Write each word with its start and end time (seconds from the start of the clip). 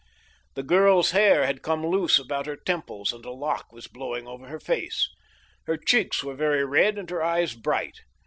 The 0.55 0.63
girl's 0.63 1.11
hair 1.11 1.45
had 1.45 1.61
come 1.61 1.85
loose 1.85 2.17
about 2.17 2.47
her 2.47 2.55
temples 2.55 3.13
and 3.13 3.23
a 3.23 3.29
lock 3.29 3.71
was 3.71 3.85
blowing 3.85 4.25
over 4.27 4.47
her 4.47 4.59
face. 4.59 5.07
Her 5.65 5.77
cheeks 5.77 6.23
were 6.23 6.33
very 6.33 6.65
red 6.65 6.97
and 6.97 7.07
her 7.11 7.21
eyes 7.21 7.53
bright. 7.53 8.01